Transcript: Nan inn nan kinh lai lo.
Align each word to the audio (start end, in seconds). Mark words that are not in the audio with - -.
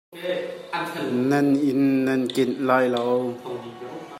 Nan 1.29 1.47
inn 1.69 1.81
nan 2.05 2.21
kinh 2.33 2.55
lai 2.67 2.85
lo. 2.93 3.03